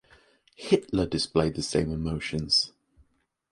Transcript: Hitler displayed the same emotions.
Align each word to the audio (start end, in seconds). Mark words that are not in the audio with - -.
Hitler 0.55 1.05
displayed 1.05 1.53
the 1.53 1.61
same 1.61 1.91
emotions. 1.91 2.73